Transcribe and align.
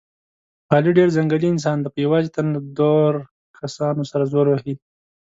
علي 0.73 0.91
ډېر 0.97 1.07
ځنګلي 1.17 1.47
انسان 1.51 1.77
دی، 1.79 1.89
په 1.93 1.99
یوازې 2.05 2.29
تن 2.35 2.45
له 2.55 2.59
دور 2.79 3.13
کسانو 3.57 4.01
سره 4.11 4.23
زور 4.33 4.45
وهي. 4.49 4.73